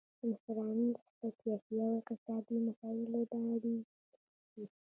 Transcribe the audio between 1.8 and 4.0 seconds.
او اقتصادي مسایلو دایریږي.